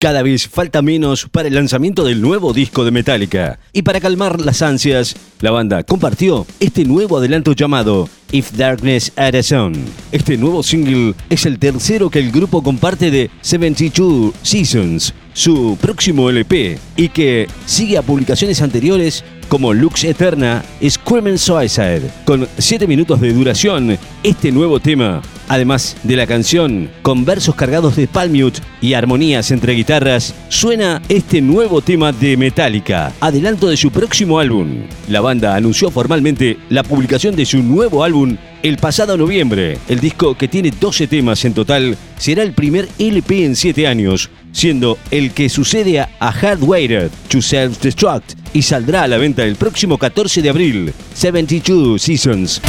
Cada 0.00 0.22
vez 0.22 0.46
falta 0.46 0.80
menos 0.80 1.26
para 1.28 1.48
el 1.48 1.54
lanzamiento 1.54 2.04
del 2.04 2.20
nuevo 2.20 2.52
disco 2.52 2.84
de 2.84 2.92
Metallica. 2.92 3.58
Y 3.72 3.82
para 3.82 3.98
calmar 4.00 4.40
las 4.40 4.62
ansias, 4.62 5.16
la 5.40 5.50
banda 5.50 5.82
compartió 5.82 6.46
este 6.60 6.84
nuevo 6.84 7.18
adelanto 7.18 7.50
llamado 7.50 8.08
If 8.30 8.52
Darkness 8.52 9.10
Had 9.16 9.34
a 9.34 9.42
Son. 9.42 9.74
Este 10.12 10.36
nuevo 10.36 10.62
single 10.62 11.14
es 11.28 11.46
el 11.46 11.58
tercero 11.58 12.10
que 12.10 12.20
el 12.20 12.30
grupo 12.30 12.62
comparte 12.62 13.10
de 13.10 13.28
72 13.40 14.34
Seasons, 14.40 15.14
su 15.32 15.76
próximo 15.80 16.30
LP, 16.30 16.78
y 16.94 17.08
que 17.08 17.48
sigue 17.66 17.98
a 17.98 18.02
publicaciones 18.02 18.62
anteriores 18.62 19.24
como 19.48 19.74
Lux 19.74 20.04
Eterna, 20.04 20.62
Screaming 20.80 21.38
Suicide. 21.38 22.02
Con 22.24 22.46
7 22.56 22.86
minutos 22.86 23.20
de 23.20 23.32
duración, 23.32 23.98
este 24.22 24.52
nuevo 24.52 24.78
tema, 24.78 25.22
además 25.48 25.96
de 26.02 26.16
la 26.16 26.26
canción 26.26 26.90
con 27.02 27.24
versos 27.24 27.54
cargados 27.54 27.96
de 27.96 28.06
palmute 28.06 28.60
y 28.80 28.94
armonías 28.94 29.50
entre 29.50 29.72
guitarras, 29.72 30.34
suena 30.48 31.02
este 31.08 31.40
nuevo 31.40 31.80
tema 31.82 32.12
de 32.12 32.36
Metallica, 32.36 33.12
adelanto 33.20 33.68
de 33.68 33.76
su 33.76 33.90
próximo 33.90 34.38
álbum. 34.38 34.84
La 35.08 35.20
banda 35.20 35.56
anunció 35.56 35.90
formalmente 35.90 36.58
la 36.68 36.82
publicación 36.82 37.34
de 37.34 37.46
su 37.46 37.62
nuevo 37.62 38.04
álbum 38.04 38.36
el 38.62 38.76
pasado 38.76 39.16
noviembre. 39.16 39.78
El 39.88 40.00
disco, 40.00 40.36
que 40.36 40.48
tiene 40.48 40.70
12 40.70 41.06
temas 41.06 41.44
en 41.44 41.54
total, 41.54 41.96
será 42.16 42.42
el 42.42 42.52
primer 42.52 42.88
LP 42.98 43.44
en 43.44 43.56
7 43.56 43.86
años, 43.86 44.30
siendo 44.52 44.98
el 45.10 45.32
que 45.32 45.48
sucede 45.48 46.00
a 46.00 46.32
Hardwired 46.32 47.10
to 47.28 47.38
Self-Destruct 47.38 48.36
y 48.52 48.62
saldrá 48.62 49.02
a 49.02 49.08
la 49.08 49.18
venta 49.18 49.44
el 49.44 49.56
próximo 49.56 49.98
14 49.98 50.42
de 50.42 50.50
abril. 50.50 50.92
72 51.14 52.00
Seasons. 52.00 52.60